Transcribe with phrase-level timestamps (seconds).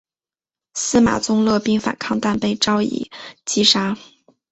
[0.73, 3.07] 司马宗勒兵反抗但被赵胤
[3.45, 3.95] 击杀。